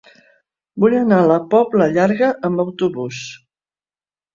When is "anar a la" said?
1.01-1.39